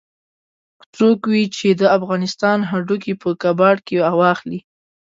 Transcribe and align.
که 0.79 0.85
څوک 0.97 1.19
وي 1.31 1.43
چې 1.57 1.67
د 1.81 1.81
افغانستان 1.97 2.59
هډوکي 2.69 3.13
په 3.21 3.29
کباړ 3.41 3.75
کې 3.87 3.95
واخلي. 4.21 4.59